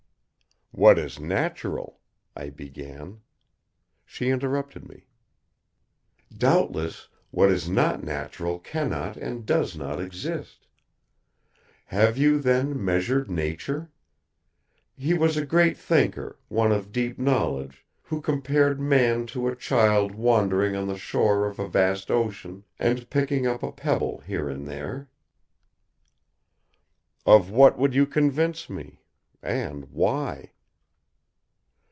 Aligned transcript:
"What 0.73 0.97
is 0.97 1.19
natural," 1.19 1.99
I 2.33 2.49
began. 2.49 3.19
She 4.05 4.29
interrupted 4.29 4.87
me. 4.87 5.05
"Doubtless 6.35 7.09
what 7.29 7.51
is 7.51 7.67
not 7.69 8.01
natural 8.01 8.57
cannot 8.57 9.17
and 9.17 9.45
does 9.45 9.75
not 9.75 9.99
exist. 9.99 10.67
Have 11.87 12.17
you, 12.17 12.39
then, 12.39 12.83
measured 12.83 13.29
Nature? 13.29 13.91
He 14.97 15.13
was 15.13 15.35
a 15.35 15.45
great 15.45 15.77
thinker, 15.77 16.39
one 16.47 16.71
of 16.71 16.93
deep 16.93 17.19
knowledge, 17.19 17.85
who 18.03 18.21
compared 18.21 18.79
Man 18.79 19.25
to 19.27 19.49
a 19.49 19.57
child 19.57 20.15
wandering 20.15 20.73
on 20.77 20.87
the 20.87 20.97
shore 20.97 21.47
of 21.47 21.59
a 21.59 21.67
vast 21.67 22.09
ocean 22.09 22.63
and 22.79 23.09
picking 23.09 23.45
up 23.45 23.61
a 23.61 23.73
pebble 23.73 24.19
here 24.19 24.47
and 24.47 24.65
there." 24.65 25.09
"Of 27.25 27.49
what 27.51 27.77
would 27.77 27.93
you 27.93 28.05
convince 28.05 28.69
me? 28.69 29.01
And, 29.43 29.83
why?" 29.91 30.53